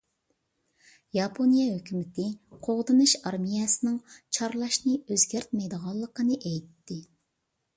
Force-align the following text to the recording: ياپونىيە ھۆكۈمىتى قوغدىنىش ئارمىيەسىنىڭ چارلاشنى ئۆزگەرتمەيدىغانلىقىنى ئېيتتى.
ياپونىيە 1.17 1.65
ھۆكۈمىتى 1.73 2.25
قوغدىنىش 2.67 3.13
ئارمىيەسىنىڭ 3.19 3.99
چارلاشنى 4.39 4.95
ئۆزگەرتمەيدىغانلىقىنى 5.01 6.41
ئېيتتى. 6.41 6.99